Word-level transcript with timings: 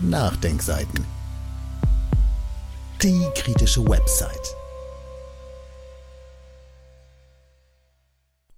Nachdenkseiten. 0.00 1.04
Die 3.02 3.26
kritische 3.34 3.84
Website. 3.84 4.54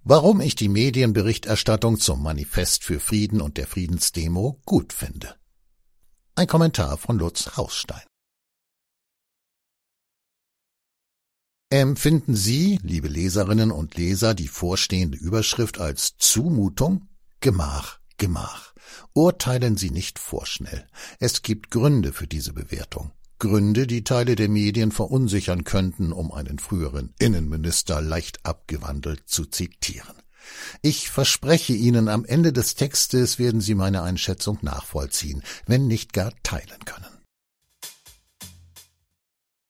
Warum 0.03 0.39
ich 0.41 0.53
die 0.53 0.69
Medienberichterstattung 0.69 1.99
zum 1.99 2.21
Manifest 2.21 2.83
für 2.83 2.99
Frieden 2.99 3.41
und 3.41 3.57
der 3.57 3.65
Friedensdemo 3.65 4.61
gut 4.65 4.93
finde. 4.93 5.35
Ein 6.35 6.45
Kommentar 6.45 6.97
von 6.97 7.17
Lutz 7.17 7.57
Hausstein. 7.57 8.03
Empfinden 11.71 12.35
Sie, 12.35 12.79
liebe 12.83 13.07
Leserinnen 13.07 13.71
und 13.71 13.95
Leser, 13.95 14.35
die 14.35 14.47
vorstehende 14.47 15.17
Überschrift 15.17 15.79
als 15.79 16.17
Zumutung? 16.17 17.07
Gemach, 17.39 18.00
Gemach. 18.21 18.75
Urteilen 19.13 19.77
Sie 19.77 19.89
nicht 19.89 20.19
vorschnell. 20.19 20.87
Es 21.19 21.41
gibt 21.41 21.71
Gründe 21.71 22.13
für 22.13 22.27
diese 22.27 22.53
Bewertung. 22.53 23.09
Gründe, 23.39 23.87
die 23.87 24.03
Teile 24.03 24.35
der 24.35 24.47
Medien 24.47 24.91
verunsichern 24.91 25.63
könnten, 25.63 26.11
um 26.11 26.31
einen 26.31 26.59
früheren 26.59 27.15
Innenminister 27.17 27.99
leicht 27.99 28.45
abgewandelt 28.45 29.23
zu 29.25 29.45
zitieren. 29.45 30.13
Ich 30.83 31.09
verspreche 31.09 31.73
Ihnen, 31.73 32.09
am 32.09 32.23
Ende 32.23 32.53
des 32.53 32.75
Textes 32.75 33.39
werden 33.39 33.59
Sie 33.59 33.73
meine 33.73 34.03
Einschätzung 34.03 34.59
nachvollziehen, 34.61 35.41
wenn 35.65 35.87
nicht 35.87 36.13
gar 36.13 36.31
teilen 36.43 36.85
können. 36.85 37.20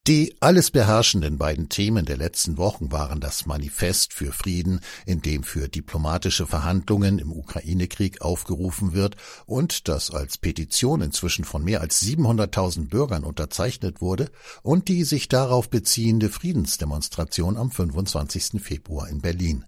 Die 0.08 0.36
alles 0.40 0.72
beherrschenden 0.72 1.38
beiden 1.38 1.70
Themen 1.70 2.06
der 2.06 2.18
letzten 2.18 2.58
Wochen 2.58 2.92
waren 2.92 3.20
das 3.20 3.46
Manifest 3.46 4.14
für 4.14 4.32
Frieden, 4.32 4.80
in 5.06 5.22
dem 5.22 5.44
für 5.44 5.70
diplomatische 5.70 6.48
Verhandlungen 6.48 7.20
im 7.20 7.32
Ukraine-Krieg 7.32 8.20
aufgerufen 8.20 8.94
wird 8.94 9.16
und 9.46 9.88
das 9.88 10.10
als 10.10 10.40
Petition 10.40 11.02
inzwischen 11.02 11.46
von 11.46 11.64
mehr 11.64 11.82
als 11.82 12.02
700.000 12.02 12.90
Bürgern 12.90 13.24
unterzeichnet 13.24 14.02
wurde, 14.02 14.32
und 14.64 14.88
die 14.88 15.04
sich 15.04 15.30
darauf 15.30 15.70
beziehende 15.70 16.30
Friedensdemonstration 16.30 17.56
am 17.56 17.70
25. 17.70 18.60
Februar 18.60 19.08
in 19.08 19.22
Berlin. 19.22 19.66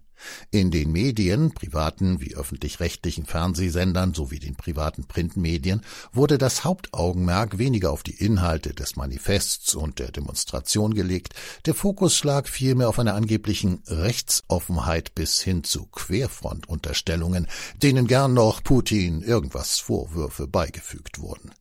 In 0.50 0.70
den 0.70 0.92
Medien, 0.92 1.52
privaten 1.52 2.20
wie 2.20 2.34
öffentlich-rechtlichen 2.34 3.26
Fernsehsendern 3.26 4.14
sowie 4.14 4.38
den 4.38 4.54
privaten 4.54 5.06
Printmedien 5.06 5.82
wurde 6.12 6.38
das 6.38 6.64
Hauptaugenmerk 6.64 7.58
weniger 7.58 7.90
auf 7.90 8.02
die 8.02 8.14
Inhalte 8.14 8.74
des 8.74 8.96
Manifests 8.96 9.74
und 9.74 9.98
der 9.98 10.12
Demonstration 10.12 10.94
gelegt, 10.94 11.34
der 11.66 11.74
Fokus 11.74 12.22
lag 12.24 12.46
vielmehr 12.46 12.88
auf 12.88 12.98
einer 12.98 13.14
angeblichen 13.14 13.82
Rechtsoffenheit 13.86 15.14
bis 15.14 15.40
hin 15.40 15.64
zu 15.64 15.86
Querfrontunterstellungen, 15.86 17.46
denen 17.82 18.06
gern 18.06 18.34
noch 18.34 18.62
Putin 18.62 19.22
irgendwas 19.22 19.78
Vorwürfe 19.78 20.46
beigefügt 20.46 21.20
wurden. 21.20 21.52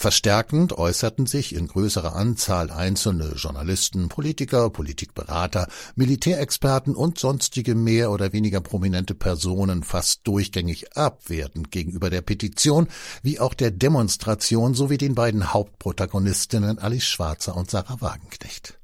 Verstärkend 0.00 0.72
äußerten 0.72 1.26
sich 1.26 1.54
in 1.54 1.68
größerer 1.68 2.16
Anzahl 2.16 2.70
einzelne 2.70 3.34
Journalisten, 3.34 4.08
Politiker, 4.08 4.70
Politikberater, 4.70 5.68
Militärexperten 5.94 6.96
und 6.96 7.18
sonstige 7.18 7.74
mehr 7.74 8.10
oder 8.10 8.32
weniger 8.32 8.62
prominente 8.62 9.14
Personen 9.14 9.82
fast 9.82 10.20
durchgängig 10.26 10.96
abwertend 10.96 11.70
gegenüber 11.70 12.08
der 12.08 12.22
Petition 12.22 12.88
wie 13.22 13.40
auch 13.40 13.52
der 13.52 13.72
Demonstration 13.72 14.72
sowie 14.72 14.96
den 14.96 15.14
beiden 15.14 15.52
Hauptprotagonistinnen 15.52 16.78
Alice 16.78 17.04
Schwarzer 17.04 17.54
und 17.54 17.70
Sarah 17.70 18.00
Wagenknecht. 18.00 18.79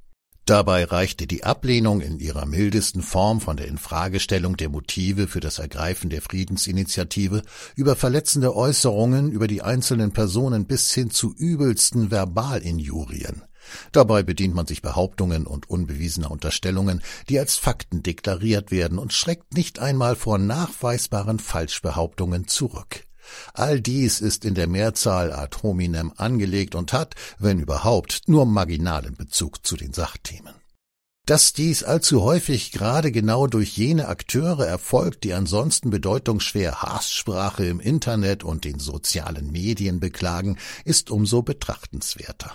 Dabei 0.47 0.85
reichte 0.85 1.27
die 1.27 1.43
Ablehnung 1.43 2.01
in 2.01 2.21
ihrer 2.21 2.47
mildesten 2.47 3.03
Form 3.03 3.41
von 3.41 3.57
der 3.57 3.67
Infragestellung 3.67 4.57
der 4.57 4.69
Motive 4.69 5.27
für 5.27 5.41
das 5.41 5.59
Ergreifen 5.59 6.09
der 6.09 6.23
Friedensinitiative 6.23 7.43
über 7.75 7.97
verletzende 7.97 8.55
Äußerungen 8.55 9.33
über 9.33 9.49
die 9.49 9.63
einzelnen 9.63 10.13
Personen 10.13 10.67
bis 10.67 10.93
hin 10.93 11.11
zu 11.11 11.35
übelsten 11.35 12.13
Verbalinjurien. 12.13 13.43
Dabei 13.91 14.23
bedient 14.23 14.55
man 14.55 14.69
sich 14.69 14.83
Behauptungen 14.83 15.49
und 15.49 15.69
unbewiesener 15.69 16.31
Unterstellungen, 16.31 17.03
die 17.29 17.41
als 17.41 17.57
Fakten 17.57 18.05
deklariert 18.05 18.71
werden 18.71 18.99
und 18.99 19.13
schreckt 19.13 19.55
nicht 19.55 19.81
einmal 19.81 20.15
vor 20.15 20.39
nachweisbaren 20.39 21.41
Falschbehauptungen 21.41 22.47
zurück. 22.47 23.06
All 23.55 23.81
dies 23.81 24.21
ist 24.21 24.45
in 24.45 24.55
der 24.55 24.67
Mehrzahl 24.67 25.33
ad 25.33 25.59
hominem 25.63 26.13
angelegt 26.17 26.75
und 26.75 26.93
hat, 26.93 27.15
wenn 27.39 27.61
überhaupt, 27.61 28.23
nur 28.27 28.47
marginalen 28.47 29.17
Bezug 29.17 29.67
zu 29.67 29.77
den 29.77 29.93
Sachthemen. 29.93 30.55
Dass 31.27 31.53
dies 31.53 31.83
allzu 31.83 32.23
häufig 32.23 32.71
gerade 32.71 33.11
genau 33.11 33.49
durch 33.49 33.77
jene 33.77 34.07
Akteure 34.07 34.65
erfolgt, 34.65 35.25
die 35.25 35.35
ansonsten 35.35 35.91
bedeutungsschwer 35.91 36.83
Haßsprache 36.83 37.65
im 37.67 37.81
Internet 37.81 38.45
und 38.45 38.65
den 38.65 38.79
sozialen 38.79 39.51
Medien 39.51 39.99
beklagen, 39.99 40.57
ist 40.85 41.11
umso 41.11 41.43
betrachtenswerter. 41.43 42.53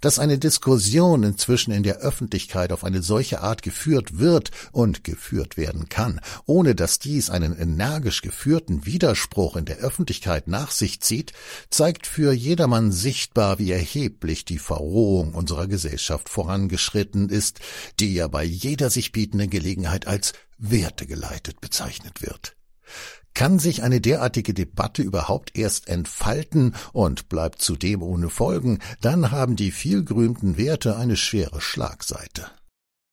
Dass 0.00 0.18
eine 0.18 0.38
Diskussion 0.38 1.22
inzwischen 1.22 1.72
in 1.72 1.82
der 1.82 1.98
Öffentlichkeit 1.98 2.72
auf 2.72 2.84
eine 2.84 3.02
solche 3.02 3.40
Art 3.40 3.62
geführt 3.62 4.18
wird 4.18 4.50
und 4.72 5.04
geführt 5.04 5.56
werden 5.56 5.88
kann, 5.88 6.20
ohne 6.46 6.74
dass 6.74 6.98
dies 6.98 7.30
einen 7.30 7.56
energisch 7.58 8.22
geführten 8.22 8.86
Widerspruch 8.86 9.56
in 9.56 9.64
der 9.64 9.78
Öffentlichkeit 9.78 10.48
nach 10.48 10.70
sich 10.70 11.00
zieht, 11.00 11.32
zeigt 11.70 12.06
für 12.06 12.32
jedermann 12.32 12.92
sichtbar, 12.92 13.58
wie 13.58 13.70
erheblich 13.70 14.44
die 14.44 14.58
Verrohung 14.58 15.34
unserer 15.34 15.66
Gesellschaft 15.66 16.28
vorangeschritten 16.28 17.28
ist, 17.28 17.60
die 17.98 18.14
ja 18.14 18.28
bei 18.28 18.44
jeder 18.44 18.90
sich 18.90 19.12
bietenden 19.12 19.50
Gelegenheit 19.50 20.06
als 20.06 20.32
wertegeleitet 20.58 21.60
bezeichnet 21.60 22.22
wird. 22.22 22.56
Kann 23.34 23.58
sich 23.58 23.82
eine 23.82 24.00
derartige 24.00 24.54
Debatte 24.54 25.02
überhaupt 25.02 25.56
erst 25.56 25.88
entfalten 25.88 26.74
und 26.92 27.28
bleibt 27.28 27.62
zudem 27.62 28.02
ohne 28.02 28.28
Folgen, 28.28 28.78
dann 29.00 29.30
haben 29.30 29.56
die 29.56 29.70
vielgerühmten 29.70 30.56
Werte 30.56 30.96
eine 30.96 31.16
schwere 31.16 31.60
Schlagseite. 31.60 32.46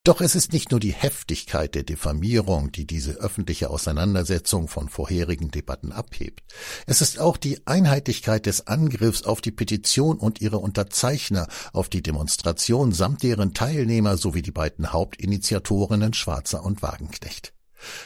Doch 0.07 0.21
es 0.21 0.35
ist 0.35 0.53
nicht 0.53 0.71
nur 0.71 0.79
die 0.79 0.93
Heftigkeit 0.93 1.75
der 1.75 1.83
Diffamierung, 1.83 2.71
die 2.71 2.87
diese 2.87 3.15
öffentliche 3.15 3.69
Auseinandersetzung 3.69 4.69
von 4.69 4.87
vorherigen 4.87 5.51
Debatten 5.51 5.91
abhebt. 5.91 6.45
Es 6.85 7.01
ist 7.01 7.19
auch 7.19 7.35
die 7.35 7.67
Einheitlichkeit 7.67 8.45
des 8.45 8.67
Angriffs 8.67 9.23
auf 9.23 9.41
die 9.41 9.51
Petition 9.51 10.17
und 10.17 10.39
ihre 10.39 10.59
Unterzeichner, 10.59 11.49
auf 11.73 11.89
die 11.89 12.01
Demonstration 12.01 12.93
samt 12.93 13.21
deren 13.21 13.53
Teilnehmer 13.53 14.15
sowie 14.15 14.41
die 14.41 14.51
beiden 14.51 14.93
Hauptinitiatorinnen 14.93 16.13
Schwarzer 16.13 16.63
und 16.63 16.81
Wagenknecht. 16.81 17.53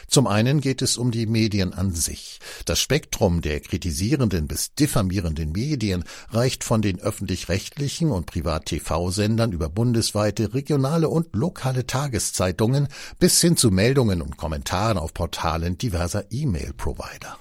Zum 0.08 0.26
einen 0.26 0.60
geht 0.60 0.82
es 0.82 0.96
um 0.96 1.10
die 1.10 1.26
Medien 1.26 1.72
an 1.72 1.92
sich. 1.92 2.38
Das 2.64 2.80
Spektrum 2.80 3.40
der 3.40 3.60
kritisierenden 3.60 4.46
bis 4.46 4.74
diffamierenden 4.74 5.52
Medien 5.52 6.04
reicht 6.30 6.64
von 6.64 6.82
den 6.82 7.00
öffentlich-rechtlichen 7.00 8.10
und 8.10 8.26
Privat-TV-Sendern 8.26 9.52
über 9.52 9.68
bundesweite, 9.68 10.54
regionale 10.54 11.08
und 11.08 11.34
lokale 11.34 11.86
Tageszeitungen 11.86 12.88
bis 13.18 13.40
hin 13.40 13.56
zu 13.56 13.70
Meldungen 13.70 14.22
und 14.22 14.36
Kommentaren 14.36 14.98
auf 14.98 15.14
Portalen 15.14 15.78
diverser 15.78 16.24
E-Mail-Provider. 16.30 17.38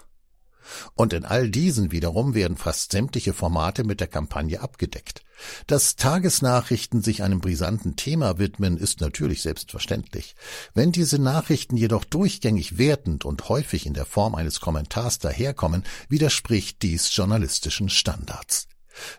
Und 0.96 1.14
in 1.14 1.26
all 1.26 1.50
diesen 1.50 1.92
wiederum 1.92 2.34
werden 2.34 2.58
fast 2.58 2.92
sämtliche 2.92 3.34
Formate 3.34 3.84
mit 3.84 4.00
der 4.00 4.08
Kampagne 4.08 4.62
abgedeckt. 4.62 5.24
Dass 5.68 5.96
Tagesnachrichten 5.96 7.02
sich 7.02 7.24
einem 7.24 7.40
brisanten 7.40 7.96
Thema 7.96 8.38
widmen, 8.38 8.78
ist 8.78 9.02
natürlich 9.02 9.42
selbstverständlich. 9.42 10.36
Wenn 10.74 10.92
diese 10.92 11.20
Nachrichten 11.20 11.78
jedoch 11.78 12.04
durchgängig 12.04 12.78
wertend 12.78 13.26
und 13.26 13.50
häufig 13.50 13.86
in 13.86 13.94
der 13.94 14.06
Form 14.06 14.36
eines 14.36 14.60
Kommentars 14.60 15.20
daherkommen, 15.20 15.84
widerspricht 16.10 16.82
dies 16.82 17.16
journalistischen 17.16 17.90
Standards. 17.90 18.68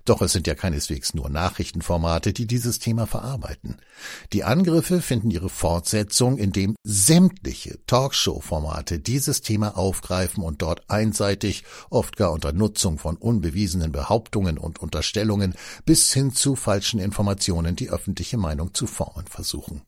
Doch 0.05 0.23
es 0.23 0.33
sind 0.33 0.47
ja 0.47 0.55
keineswegs 0.55 1.15
nur 1.15 1.29
Nachrichtenformate, 1.29 2.33
die 2.33 2.47
dieses 2.47 2.79
Thema 2.79 3.07
verarbeiten. 3.07 3.77
Die 4.33 4.45
Angriffe 4.45 5.01
finden 5.01 5.31
ihre 5.31 5.49
Fortsetzung, 5.49 6.39
indem 6.39 6.77
sämtliche 6.85 7.79
Talkshow-Formate 7.87 8.99
dieses 8.99 9.43
Thema 9.43 9.77
aufgreifen 9.77 10.43
und 10.43 10.63
dort 10.63 10.89
einseitig, 10.89 11.65
oft 11.91 12.17
gar 12.17 12.33
unter 12.33 12.53
Nutzung 12.53 12.99
von 12.99 13.17
unbewiesenen 13.17 13.93
Behauptungen 13.93 14.59
und 14.59 14.81
Unterstellungen 14.81 15.55
bis 15.85 16.13
hin 16.13 16.33
zu 16.33 16.57
falschen 16.57 17.01
Informationen 17.01 17.77
die 17.77 17.91
öffentliche 17.91 18.39
Meinung 18.39 18.75
zu 18.75 18.87
formen 18.87 19.27
versuchen. 19.27 19.83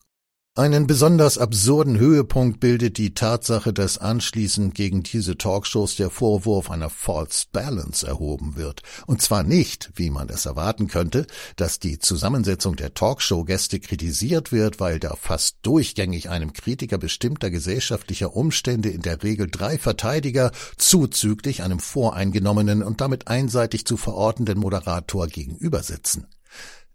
Einen 0.56 0.86
besonders 0.86 1.36
absurden 1.36 1.98
Höhepunkt 1.98 2.60
bildet 2.60 2.96
die 2.96 3.12
Tatsache, 3.12 3.72
dass 3.72 3.98
anschließend 3.98 4.72
gegen 4.72 5.02
diese 5.02 5.36
Talkshows 5.36 5.96
der 5.96 6.10
Vorwurf 6.10 6.70
einer 6.70 6.90
False 6.90 7.46
Balance 7.50 8.06
erhoben 8.06 8.54
wird. 8.54 8.82
Und 9.06 9.20
zwar 9.20 9.42
nicht, 9.42 9.90
wie 9.96 10.10
man 10.10 10.28
es 10.28 10.46
erwarten 10.46 10.86
könnte, 10.86 11.26
dass 11.56 11.80
die 11.80 11.98
Zusammensetzung 11.98 12.76
der 12.76 12.94
Talkshow-Gäste 12.94 13.80
kritisiert 13.80 14.52
wird, 14.52 14.78
weil 14.78 15.00
da 15.00 15.16
fast 15.16 15.56
durchgängig 15.62 16.30
einem 16.30 16.52
Kritiker 16.52 16.98
bestimmter 16.98 17.50
gesellschaftlicher 17.50 18.36
Umstände 18.36 18.90
in 18.90 19.02
der 19.02 19.24
Regel 19.24 19.48
drei 19.50 19.76
Verteidiger 19.76 20.52
zuzüglich 20.76 21.64
einem 21.64 21.80
voreingenommenen 21.80 22.84
und 22.84 23.00
damit 23.00 23.26
einseitig 23.26 23.86
zu 23.86 23.96
verortenden 23.96 24.60
Moderator 24.60 25.26
gegenüber 25.26 25.82
sitzen. 25.82 26.28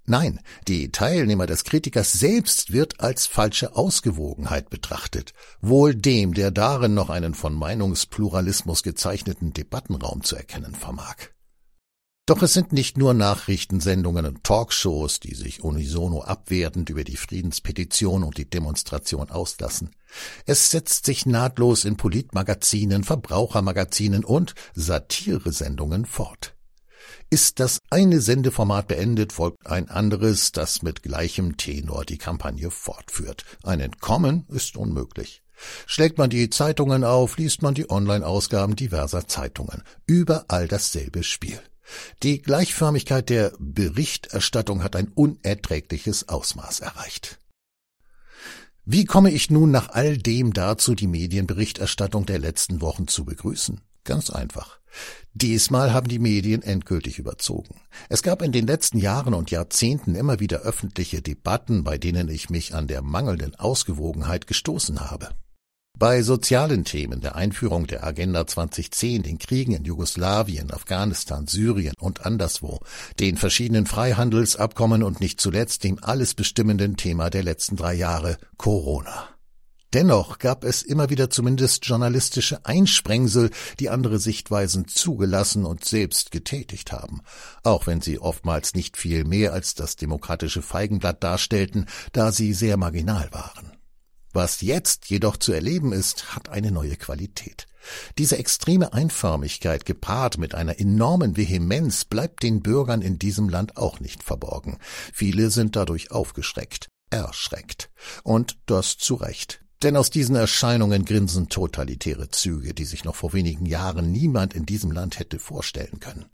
Nein, 0.10 0.40
die 0.68 0.92
Teilnehmer 0.92 1.46
des 1.46 1.64
Kritikers 1.64 2.14
selbst 2.14 2.74
wird 2.74 3.00
als 3.00 3.28
falsche 3.28 3.76
Ausgewogenheit 3.76 4.72
betrachtet, 4.72 5.34
wohl 5.62 5.94
dem, 5.94 6.34
der 6.34 6.50
darin 6.50 6.96
noch 6.96 7.12
einen 7.12 7.36
von 7.36 7.54
Meinungspluralismus 7.54 8.82
gezeichneten 8.82 9.54
Debattenraum 9.54 10.24
zu 10.24 10.36
erkennen 10.36 10.74
vermag. 10.74 11.16
Doch 12.26 12.42
es 12.42 12.54
sind 12.54 12.74
nicht 12.74 12.98
nur 12.98 13.14
Nachrichtensendungen 13.14 14.26
und 14.26 14.44
Talkshows, 14.44 15.20
die 15.20 15.36
sich 15.36 15.64
unisono 15.64 16.24
abwertend 16.24 16.90
über 16.90 17.04
die 17.04 17.16
Friedenspetition 17.16 18.24
und 18.24 18.40
die 18.40 18.50
Demonstration 18.50 19.30
auslassen. 19.30 19.92
Es 20.48 20.72
setzt 20.72 21.06
sich 21.06 21.28
nahtlos 21.28 21.86
in 21.86 21.98
Politmagazinen, 21.98 23.04
Verbrauchermagazinen 23.04 24.26
und 24.26 24.56
Satiresendungen 24.74 26.08
fort. 26.08 26.56
Ist 27.32 27.60
das 27.60 27.80
eine 27.92 28.22
Sendeformat 28.22 28.88
beendet, 28.88 29.34
folgt 29.34 29.68
ein 29.68 29.88
anderes, 29.88 30.52
das 30.52 30.82
mit 30.82 31.04
gleichem 31.04 31.58
Tenor 31.58 32.04
die 32.04 32.18
Kampagne 32.18 32.72
fortführt. 32.72 33.46
Ein 33.62 33.82
Entkommen 33.82 34.48
ist 34.50 34.76
unmöglich. 34.76 35.44
Schlägt 35.86 36.18
man 36.18 36.32
die 36.32 36.50
Zeitungen 36.50 37.04
auf, 37.04 37.38
liest 37.38 37.62
man 37.62 37.76
die 37.76 37.90
Online-Ausgaben 37.90 38.76
diverser 38.76 39.28
Zeitungen. 39.28 39.84
Überall 40.08 40.68
dasselbe 40.68 41.24
Spiel. 41.24 41.60
Die 42.24 42.42
Gleichförmigkeit 42.42 43.30
der 43.30 43.54
Berichterstattung 43.60 44.84
hat 44.84 44.96
ein 44.96 45.10
unerträgliches 45.10 46.30
Ausmaß 46.30 46.80
erreicht. 46.80 47.40
Wie 48.86 49.06
komme 49.06 49.30
ich 49.30 49.52
nun 49.52 49.70
nach 49.70 49.90
all 49.90 50.18
dem 50.18 50.52
dazu, 50.52 50.96
die 50.96 51.06
Medienberichterstattung 51.06 52.26
der 52.26 52.40
letzten 52.40 52.82
Wochen 52.82 53.08
zu 53.08 53.24
begrüßen? 53.24 53.82
Ganz 54.10 54.32
einfach. 54.32 54.80
Diesmal 55.36 55.94
haben 55.94 56.08
die 56.08 56.18
Medien 56.18 56.64
endgültig 56.64 57.20
überzogen. 57.20 57.80
Es 58.10 58.24
gab 58.24 58.42
in 58.42 58.52
den 58.52 58.66
letzten 58.66 58.98
Jahren 58.98 59.36
und 59.36 59.52
Jahrzehnten 59.52 60.16
immer 60.16 60.40
wieder 60.40 60.62
öffentliche 60.62 61.22
Debatten, 61.22 61.84
bei 61.84 62.00
denen 62.00 62.28
ich 62.28 62.50
mich 62.50 62.74
an 62.74 62.88
der 62.88 63.04
mangelnden 63.04 63.54
Ausgewogenheit 63.54 64.48
gestoßen 64.48 65.12
habe. 65.12 65.30
Bei 65.96 66.24
sozialen 66.24 66.86
Themen 66.86 67.22
der 67.22 67.36
Einführung 67.36 67.86
der 67.86 68.04
Agenda 68.04 68.48
2010, 68.48 69.22
den 69.22 69.38
Kriegen 69.38 69.74
in 69.74 69.86
Jugoslawien, 69.86 70.72
Afghanistan, 70.72 71.46
Syrien 71.46 71.94
und 72.00 72.26
anderswo, 72.26 72.80
den 73.20 73.38
verschiedenen 73.38 73.86
Freihandelsabkommen 73.86 75.04
und 75.04 75.20
nicht 75.20 75.40
zuletzt 75.40 75.84
dem 75.84 76.04
alles 76.04 76.34
bestimmenden 76.34 76.98
Thema 76.98 77.30
der 77.30 77.44
letzten 77.44 77.76
drei 77.76 77.94
Jahre 77.94 78.40
Corona. 78.58 79.39
Dennoch 79.94 80.38
gab 80.38 80.64
es 80.66 80.84
immer 80.84 81.10
wieder 81.10 81.32
zumindest 81.32 81.84
journalistische 81.86 82.64
Einsprengsel, 82.64 83.50
die 83.80 83.90
andere 83.90 84.20
Sichtweisen 84.20 84.88
zugelassen 84.88 85.66
und 85.66 85.84
selbst 85.84 86.30
getätigt 86.30 86.92
haben, 86.92 87.22
auch 87.64 87.88
wenn 87.88 88.00
sie 88.00 88.20
oftmals 88.20 88.76
nicht 88.76 88.98
viel 88.98 89.24
mehr 89.24 89.52
als 89.52 89.74
das 89.74 89.96
demokratische 89.96 90.62
Feigenblatt 90.62 91.24
darstellten, 91.24 91.88
da 92.12 92.32
sie 92.32 92.54
sehr 92.54 92.78
marginal 92.78 93.30
waren. 93.32 93.72
Was 94.32 94.62
jetzt 94.62 95.10
jedoch 95.10 95.38
zu 95.38 95.54
erleben 95.54 95.92
ist, 95.92 96.36
hat 96.36 96.50
eine 96.50 96.72
neue 96.72 96.96
Qualität. 96.96 97.66
Diese 98.20 98.38
extreme 98.38 98.94
Einförmigkeit 98.94 99.86
gepaart 99.86 100.38
mit 100.38 100.54
einer 100.54 100.80
enormen 100.80 101.36
Vehemenz 101.36 102.06
bleibt 102.06 102.44
den 102.44 102.62
Bürgern 102.62 103.02
in 103.02 103.18
diesem 103.18 103.50
Land 103.50 103.76
auch 103.78 104.00
nicht 104.00 104.22
verborgen. 104.22 104.78
Viele 105.14 105.50
sind 105.50 105.76
dadurch 105.76 106.12
aufgeschreckt, 106.12 106.90
erschreckt. 107.10 107.90
Und 108.24 108.60
das 108.68 109.00
zu 109.00 109.16
Recht. 109.16 109.62
Denn 109.82 109.96
aus 109.96 110.10
diesen 110.10 110.36
Erscheinungen 110.36 111.06
grinsen 111.06 111.48
totalitäre 111.48 112.30
Züge, 112.30 112.74
die 112.74 112.86
sich 112.86 113.06
noch 113.06 113.16
vor 113.16 113.34
wenigen 113.34 113.66
Jahren 113.66 114.12
niemand 114.12 114.54
in 114.54 114.66
diesem 114.66 114.92
Land 114.92 115.20
hätte 115.20 115.40
vorstellen 115.40 116.00
können. 116.00 116.26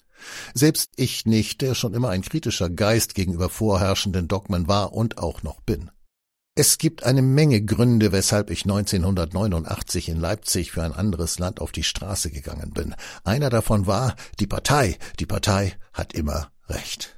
Selbst 0.54 0.92
ich 0.96 1.26
nicht, 1.26 1.62
der 1.62 1.76
schon 1.76 1.94
immer 1.94 2.10
ein 2.10 2.24
kritischer 2.24 2.70
Geist 2.70 3.14
gegenüber 3.14 3.50
vorherrschenden 3.50 4.28
Dogmen 4.28 4.68
war 4.68 4.94
und 4.94 5.20
auch 5.20 5.44
noch 5.44 5.62
bin. 5.62 5.92
Es 6.58 6.78
gibt 6.78 7.04
eine 7.04 7.22
Menge 7.22 7.62
Gründe, 7.62 8.14
weshalb 8.14 8.50
ich 8.50 8.64
1989 8.64 10.08
in 10.08 10.18
Leipzig 10.18 10.72
für 10.72 10.84
ein 10.84 10.94
anderes 10.94 11.38
Land 11.38 11.60
auf 11.60 11.74
die 11.74 11.84
Straße 11.84 12.32
gegangen 12.32 12.72
bin. 12.72 12.96
Einer 13.26 13.50
davon 13.50 13.88
war 13.88 14.16
die 14.40 14.48
Partei. 14.48 14.98
Die 15.20 15.26
Partei 15.26 15.76
hat 15.92 16.14
immer 16.14 16.50
Recht. 16.70 17.18